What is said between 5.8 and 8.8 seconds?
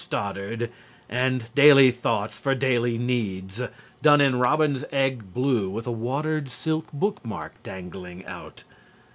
a watered silk bookmark dangling out.